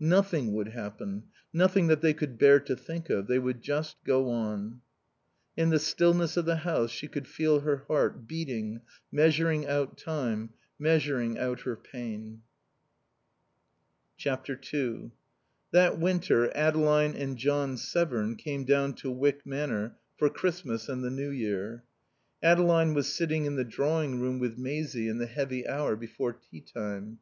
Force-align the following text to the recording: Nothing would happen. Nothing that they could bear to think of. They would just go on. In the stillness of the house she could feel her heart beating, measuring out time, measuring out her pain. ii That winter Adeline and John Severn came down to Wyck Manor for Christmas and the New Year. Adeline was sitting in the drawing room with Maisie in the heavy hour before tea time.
Nothing 0.00 0.52
would 0.52 0.68
happen. 0.72 1.22
Nothing 1.50 1.86
that 1.86 2.02
they 2.02 2.12
could 2.12 2.36
bear 2.38 2.60
to 2.60 2.76
think 2.76 3.08
of. 3.08 3.26
They 3.26 3.38
would 3.38 3.62
just 3.62 3.96
go 4.04 4.28
on. 4.30 4.82
In 5.56 5.70
the 5.70 5.78
stillness 5.78 6.36
of 6.36 6.44
the 6.44 6.56
house 6.56 6.90
she 6.90 7.08
could 7.08 7.26
feel 7.26 7.60
her 7.60 7.84
heart 7.88 8.26
beating, 8.26 8.82
measuring 9.10 9.66
out 9.66 9.96
time, 9.96 10.50
measuring 10.78 11.38
out 11.38 11.60
her 11.62 11.74
pain. 11.74 12.42
ii 14.26 15.10
That 15.70 15.98
winter 15.98 16.54
Adeline 16.54 17.14
and 17.16 17.38
John 17.38 17.78
Severn 17.78 18.36
came 18.36 18.64
down 18.64 18.92
to 18.96 19.10
Wyck 19.10 19.46
Manor 19.46 19.96
for 20.18 20.28
Christmas 20.28 20.90
and 20.90 21.02
the 21.02 21.08
New 21.10 21.30
Year. 21.30 21.82
Adeline 22.42 22.92
was 22.92 23.10
sitting 23.10 23.46
in 23.46 23.56
the 23.56 23.64
drawing 23.64 24.20
room 24.20 24.38
with 24.38 24.58
Maisie 24.58 25.08
in 25.08 25.16
the 25.16 25.24
heavy 25.26 25.66
hour 25.66 25.96
before 25.96 26.34
tea 26.34 26.60
time. 26.60 27.20